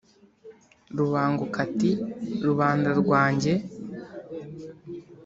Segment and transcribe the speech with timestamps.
[0.97, 1.91] Rubanguka ati:
[2.45, 3.53] rubanda rwanjye.